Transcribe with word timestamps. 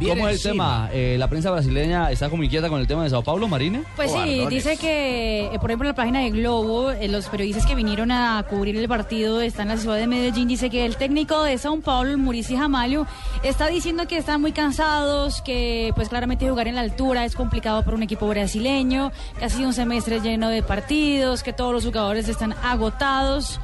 ¿Cómo 0.00 0.28
es 0.28 0.44
el 0.44 0.50
tema? 0.50 0.90
Eh, 0.92 1.14
¿La 1.20 1.28
prensa 1.28 1.52
brasileña 1.52 2.10
está 2.10 2.28
como 2.28 2.42
inquieta 2.42 2.68
con 2.68 2.80
el 2.80 2.86
tema 2.88 3.04
de 3.04 3.10
Sao 3.10 3.22
Paulo, 3.22 3.46
Marina? 3.46 3.82
Pues 3.94 4.10
sí, 4.10 4.44
dice 4.50 4.76
que, 4.76 5.46
eh, 5.46 5.58
por 5.60 5.70
ejemplo, 5.70 5.88
en 5.88 5.92
la 5.92 5.94
página 5.94 6.18
de 6.18 6.30
Globo, 6.30 6.90
eh, 6.90 7.06
los 7.06 7.28
periodistas 7.28 7.64
que 7.64 7.76
vinieron 7.76 8.10
a 8.10 8.44
cubrir 8.50 8.76
el 8.76 8.88
partido 8.88 9.40
están 9.40 9.70
en 9.70 9.76
la 9.76 9.80
ciudad 9.80 9.96
de 9.96 10.08
Medellín, 10.08 10.48
dice 10.48 10.68
que 10.68 10.84
el 10.84 10.96
técnico 10.96 11.44
de 11.44 11.56
Sao 11.58 11.80
Paulo, 11.80 12.18
Murici 12.18 12.56
Jamalho, 12.56 13.06
está 13.44 13.68
diciendo 13.68 14.08
que 14.08 14.16
están 14.16 14.40
muy 14.40 14.50
cansados, 14.50 15.42
que 15.42 15.92
pues 15.94 16.08
claramente 16.08 16.48
jugar 16.50 16.66
en 16.66 16.74
la 16.74 16.80
altura 16.80 17.24
es 17.24 17.36
complicado 17.36 17.84
para 17.84 17.96
un 17.96 18.02
equipo 18.02 18.26
brasileño, 18.26 19.12
que 19.38 19.44
ha 19.44 19.48
sido 19.48 19.68
un 19.68 19.74
semestre 19.74 20.20
lleno 20.20 20.48
de 20.48 20.64
partidos, 20.64 21.44
que 21.44 21.52
todos 21.52 21.72
los 21.72 21.84
jugadores 21.84 22.28
están 22.28 22.52
agotados. 22.64 23.60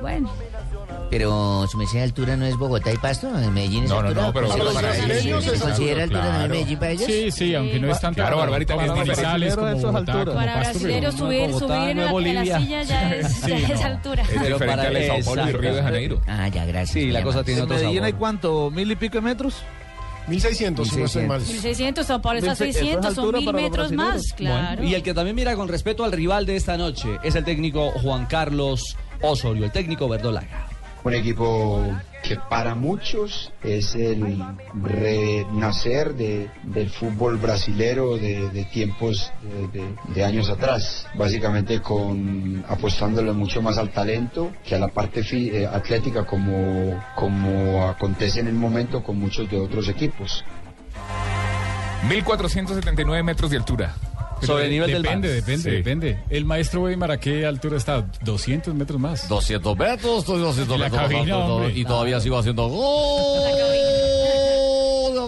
Bueno. 0.00 0.30
Pero 1.10 1.66
su 1.68 1.76
mesía 1.76 2.00
de 2.00 2.04
altura 2.04 2.36
no 2.36 2.46
es 2.46 2.56
Bogotá 2.56 2.92
y 2.92 2.96
Pasto, 2.96 3.26
en 3.36 3.52
Medellín 3.52 3.82
es 3.84 3.90
No, 3.90 4.00
no, 4.00 4.08
altura. 4.08 4.26
no, 4.26 4.32
pero 4.32 4.52
¿Se 4.52 4.58
para 4.58 4.88
considera- 4.88 5.18
ellos 5.18 5.44
¿Se 5.44 5.54
es 5.56 5.60
considera 5.62 6.02
altura 6.04 6.20
claro. 6.22 6.54
Medellín 6.54 6.78
para 6.78 6.90
ellos? 6.92 7.06
Sí, 7.06 7.30
sí, 7.32 7.54
aunque 7.56 7.80
no 7.80 7.90
es 7.90 8.00
tanto 8.00 8.20
Claro, 8.20 8.36
Barbarita, 8.38 8.76
para 8.76 8.86
es 8.86 8.96
Manizales, 8.98 9.56
como 9.56 9.70
Bogotá, 9.74 9.98
altura. 9.98 10.24
como 10.24 10.36
Para 10.36 10.56
brasileños 10.60 11.14
no 11.14 11.26
subir, 11.26 11.52
subir 11.52 11.72
en, 11.90 11.96
no 11.96 12.20
la, 12.20 12.42
silla 12.60 12.82
ya 12.84 13.10
es, 13.16 13.48
no. 13.48 13.84
altura. 13.86 14.22
Es 14.22 14.28
Pero 14.28 14.40
diferente 14.42 14.66
para 14.66 14.82
al 14.88 14.94
de 14.94 15.06
Sao 15.08 15.34
Paulo 15.34 15.48
y. 15.50 15.52
Río 15.52 15.74
de 15.74 15.82
Janeiro. 15.82 16.20
Ah, 16.28 16.48
ya, 16.48 16.64
gracias. 16.64 16.90
Sí, 16.92 17.10
la 17.10 17.22
cosa 17.22 17.42
tiene 17.42 17.58
¿En 17.60 17.64
otro 17.64 17.76
Medellín 17.76 18.04
hay 18.04 18.10
sabor. 18.12 18.18
cuánto? 18.20 18.70
¿Mil 18.70 18.90
y 18.92 18.96
pico 18.96 19.14
de 19.16 19.20
metros? 19.22 19.56
1600, 20.28 20.88
si 20.88 20.96
no 20.96 21.06
estoy 21.06 21.26
mal. 21.26 21.40
1600, 21.40 22.06
Sao 22.06 22.22
Paulo 22.22 22.38
está 22.38 22.50
a 22.50 22.54
Eso 22.54 22.64
es 22.64 22.76
600, 22.76 23.14
son 23.14 23.32
mil 23.34 23.52
metros 23.52 23.90
más, 23.90 24.32
claro. 24.34 24.76
Bueno, 24.76 24.84
y 24.90 24.94
el 24.94 25.02
que 25.02 25.12
también 25.12 25.34
mira 25.34 25.56
con 25.56 25.66
respeto 25.66 26.04
al 26.04 26.12
rival 26.12 26.46
de 26.46 26.54
esta 26.54 26.76
noche 26.76 27.18
es 27.24 27.34
el 27.34 27.42
técnico 27.44 27.90
Juan 28.02 28.26
Carlos 28.26 28.96
Osorio, 29.22 29.64
el 29.66 29.70
técnico 29.72 30.08
verdolaga. 30.08 30.66
un 31.02 31.14
equipo 31.14 31.82
que 32.22 32.36
para 32.36 32.74
muchos 32.74 33.50
es 33.64 33.94
el 33.94 34.38
renacer 34.82 36.14
de, 36.14 36.50
del 36.64 36.90
fútbol 36.90 37.38
brasilero 37.38 38.18
de, 38.18 38.50
de 38.50 38.64
tiempos 38.66 39.32
de, 39.42 39.80
de- 39.80 39.94
de 40.14 40.24
años 40.24 40.50
atrás, 40.50 41.06
básicamente 41.14 41.80
con 41.80 42.62
apostándole 42.68 43.32
mucho 43.32 43.62
más 43.62 43.78
al 43.78 43.90
talento 43.90 44.50
que 44.66 44.74
a 44.74 44.78
la 44.78 44.88
parte 44.88 45.22
fi- 45.24 45.48
eh, 45.50 45.66
atlética 45.66 46.26
como, 46.26 47.02
como 47.16 47.88
acontece 47.88 48.40
en 48.40 48.48
el 48.48 48.54
momento 48.54 49.02
con 49.02 49.18
muchos 49.18 49.50
de 49.50 49.58
otros 49.58 49.88
equipos. 49.88 50.44
1479 52.08 53.22
metros 53.22 53.50
de 53.50 53.56
altura. 53.56 53.94
Sobre 54.42 54.64
el 54.64 54.70
nivel 54.70 54.90
del 54.92 55.02
Depende, 55.02 55.28
mar. 55.28 55.36
depende, 55.36 55.62
Sí. 55.62 55.76
depende. 55.76 56.18
El 56.30 56.44
maestro 56.44 56.82
Weimar, 56.82 57.10
¿a 57.10 57.18
qué 57.20 57.44
altura 57.46 57.76
está? 57.76 58.06
200 58.24 58.74
metros 58.74 59.00
más. 59.00 59.28
200 59.28 59.76
metros, 59.76 60.18
estoy 60.20 60.40
200 60.40 60.78
La 60.78 60.84
metros 60.86 61.02
más 61.02 61.10
cabina, 61.10 61.34
alto, 61.36 61.56
hombre. 61.56 61.72
y 61.78 61.84
todavía 61.84 62.20
sigo 62.20 62.38
haciendo 62.38 62.68
gol 62.68 63.40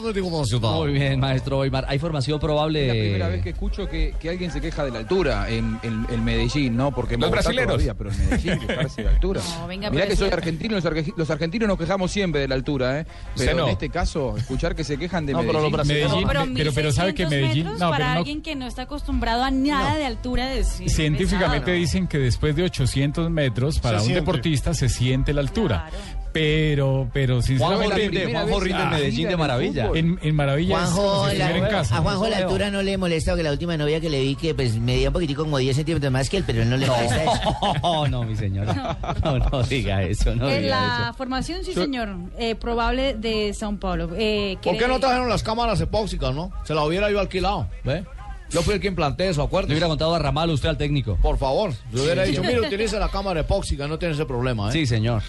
de. 0.00 0.22
Muy 0.22 0.92
bien, 0.92 1.20
maestro 1.20 1.58
Weimar. 1.60 1.84
¿Hay 1.88 1.98
formación 1.98 2.38
probable? 2.40 2.82
Es 2.82 2.86
la 2.88 2.92
primera 2.94 3.28
vez 3.28 3.42
que 3.42 3.50
escucho 3.50 3.88
que, 3.88 4.14
que 4.18 4.30
alguien 4.30 4.50
se 4.50 4.60
queja 4.60 4.84
de 4.84 4.90
la 4.90 4.98
altura 5.00 5.48
en, 5.50 5.78
en- 5.82 6.06
en 6.10 6.24
Medellín, 6.24 6.76
¿no? 6.76 6.92
Porque 6.94 7.14
en 7.14 7.20
Los 7.20 7.30
Bogotá 7.30 7.48
brasileros. 7.50 7.72
todavía, 7.74 7.94
pero 7.94 8.10
en 8.10 8.18
Medellín 8.18 8.66
quejarse 8.66 9.02
de 9.02 9.04
la 9.08 9.14
altura. 9.14 9.40
No, 9.60 9.66
venga, 9.66 9.90
Mirá 9.90 10.02
pero 10.04 10.10
que 10.12 10.16
soy 10.16 10.30
argentino, 10.30 10.74
los, 10.76 10.84
arge- 10.84 11.12
los 11.16 11.30
argentinos 11.30 11.68
nos 11.68 11.78
quejamos 11.78 12.10
siempre 12.10 12.40
de 12.40 12.48
la 12.48 12.54
altura, 12.54 13.00
¿eh? 13.00 13.06
Pero 13.36 13.56
no. 13.56 13.64
en 13.64 13.70
este 13.70 13.88
caso, 13.90 14.36
escuchar 14.36 14.74
que 14.74 14.84
se 14.84 14.96
quejan 14.98 15.26
de 15.26 15.32
No, 15.32 15.40
pero 15.40 15.54
los 15.60 15.62
Medellín. 15.70 15.72
brasileños- 16.08 16.10
Medellín, 16.10 16.34
No, 16.34 16.46
me- 16.46 16.58
pero, 16.58 16.72
pero 16.72 16.92
sabe 16.92 17.14
que 17.14 17.24
1600 17.26 17.48
Medellín, 17.66 17.78
no, 17.78 17.90
para 17.90 17.96
pero 17.96 18.08
no, 18.10 18.18
alguien 18.18 18.42
que 18.42 18.54
no 18.56 18.66
está 18.66 18.82
acostumbrado 18.82 19.42
a 19.44 19.50
nada 19.50 19.96
de 19.96 20.04
altura 20.06 20.54
es 20.54 20.80
es 20.80 20.94
científicamente 20.94 21.60
pesado. 21.66 21.76
dicen 21.78 22.06
que 22.06 22.18
después 22.18 22.54
de 22.56 22.62
800 22.64 23.30
metros 23.30 23.78
para 23.80 23.98
Se 23.98 24.02
un 24.02 24.06
siente. 24.08 24.20
deportista 24.20 24.74
se 24.74 24.88
siente 24.88 25.32
la 25.32 25.40
altura. 25.42 25.88
Claro. 25.90 26.21
Pero, 26.32 27.08
pero 27.12 27.34
Juanjo 27.42 27.46
sinceramente, 27.46 27.94
rinde, 27.96 28.20
primera 28.20 28.40
Juanjo 28.40 28.60
rinde 28.60 28.82
en 28.82 28.90
Medellín 28.90 29.28
de 29.28 29.36
maravilla. 29.36 29.90
en, 29.94 30.18
en 30.22 30.34
Maravilla 30.34 30.74
es 30.84 30.90
Juanjo, 30.90 31.02
como 31.18 31.28
si 31.30 31.36
la- 31.36 31.56
en 31.56 31.64
casa. 31.66 31.96
a 31.96 32.00
Juanjo 32.00 32.28
la 32.28 32.36
altura 32.38 32.70
no 32.70 32.82
le 32.82 32.96
molesta, 32.96 33.32
porque 33.32 33.42
la 33.42 33.52
última 33.52 33.76
novia 33.76 34.00
que 34.00 34.08
le 34.10 34.20
vi 34.22 34.34
que 34.34 34.54
pues 34.54 34.74
medía 34.76 35.08
un 35.08 35.12
poquitico 35.12 35.42
como 35.44 35.58
10 35.58 35.76
centímetros 35.76 36.10
más 36.12 36.28
que 36.30 36.38
él, 36.38 36.44
pero 36.46 36.62
él 36.62 36.70
no 36.70 36.76
le 36.76 36.86
molesta 36.86 37.22
eso. 37.22 37.54
No, 37.82 38.08
no, 38.08 38.22
mi 38.24 38.36
señora. 38.36 38.98
No, 39.24 39.38
no 39.38 39.62
diga 39.64 40.02
eso, 40.02 40.34
no 40.34 40.48
En 40.48 40.62
diga 40.62 40.80
la 40.80 41.04
eso. 41.08 41.14
formación, 41.14 41.64
sí, 41.64 41.74
señor, 41.74 42.08
eh, 42.38 42.54
probable 42.54 43.14
de 43.14 43.52
Sao 43.54 43.76
Paulo. 43.76 44.10
Eh, 44.16 44.56
¿Por 44.62 44.76
qué 44.78 44.88
no 44.88 44.98
trajeron 44.98 45.28
las 45.28 45.42
cámaras 45.42 45.80
epóxicas, 45.80 46.34
no? 46.34 46.50
Se 46.64 46.74
la 46.74 46.84
hubiera 46.84 47.10
yo 47.10 47.20
alquilado, 47.20 47.68
¿ve? 47.84 48.04
Yo 48.50 48.60
fui 48.62 48.74
el 48.74 48.80
que 48.80 48.88
implanté 48.88 49.28
eso, 49.28 49.40
Le 49.42 49.46
acuérdate. 49.46 49.72
hubiera 49.72 49.86
contado 49.88 50.14
a 50.14 50.18
Ramal 50.18 50.50
usted 50.50 50.68
al 50.68 50.76
técnico. 50.76 51.16
Por 51.22 51.38
favor, 51.38 51.72
le 51.92 52.00
hubiera 52.02 52.24
dicho, 52.24 52.42
mire, 52.42 52.60
utilice 52.60 52.98
la 52.98 53.08
cámara 53.08 53.40
epóxica, 53.40 53.86
no 53.88 53.98
tiene 53.98 54.14
ese 54.14 54.26
problema, 54.26 54.68
¿eh? 54.68 54.72
Sí, 54.72 54.86
señor. 54.86 55.22